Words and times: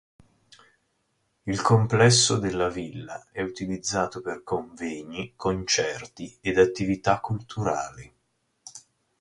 Il 1.45 1.61
complesso 1.61 2.39
della 2.39 2.69
villa 2.69 3.27
è 3.31 3.43
utilizzato 3.43 4.19
per 4.19 4.41
convegni, 4.41 5.33
concerti 5.35 6.35
ed 6.41 6.57
attività 6.57 7.19
culturali. 7.19 8.11